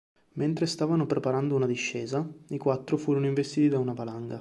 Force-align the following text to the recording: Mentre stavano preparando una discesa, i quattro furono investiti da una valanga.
Mentre 0.31 0.65
stavano 0.65 1.05
preparando 1.05 1.53
una 1.55 1.67
discesa, 1.67 2.27
i 2.47 2.57
quattro 2.57 2.97
furono 2.97 3.27
investiti 3.27 3.67
da 3.69 3.77
una 3.77 3.93
valanga. 3.93 4.29